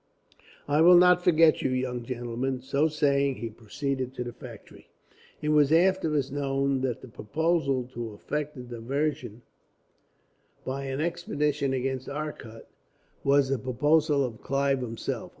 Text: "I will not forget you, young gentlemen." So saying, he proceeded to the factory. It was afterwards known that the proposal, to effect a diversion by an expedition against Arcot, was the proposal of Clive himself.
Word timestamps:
"I 0.67 0.81
will 0.81 0.97
not 0.97 1.23
forget 1.23 1.61
you, 1.61 1.69
young 1.69 2.01
gentlemen." 2.01 2.59
So 2.63 2.87
saying, 2.87 3.35
he 3.35 3.49
proceeded 3.51 4.15
to 4.15 4.23
the 4.23 4.33
factory. 4.33 4.87
It 5.43 5.49
was 5.49 5.71
afterwards 5.71 6.31
known 6.31 6.81
that 6.81 7.01
the 7.01 7.07
proposal, 7.07 7.83
to 7.93 8.13
effect 8.13 8.57
a 8.57 8.61
diversion 8.63 9.43
by 10.65 10.85
an 10.85 11.01
expedition 11.01 11.71
against 11.71 12.09
Arcot, 12.09 12.67
was 13.23 13.49
the 13.49 13.59
proposal 13.59 14.23
of 14.23 14.41
Clive 14.41 14.81
himself. 14.81 15.29